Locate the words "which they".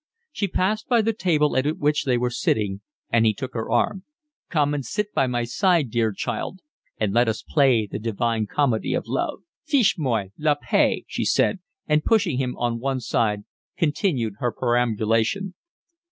1.77-2.17